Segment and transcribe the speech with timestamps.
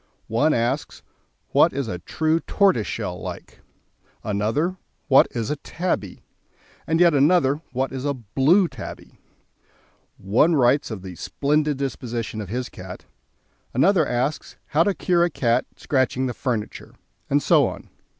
[0.33, 1.03] One asks:
[1.49, 3.59] "What is a true tortoiseshell like?"
[4.23, 4.77] Another:
[5.09, 6.23] "What is a tabby?"
[6.87, 9.19] and yet another: "What is a blue tabby?"
[10.17, 13.05] One writes of the "splendid disposition" of his cat,
[13.75, 16.95] another asks how to cure a cat scratching the furniture,
[17.29, 17.91] and so on.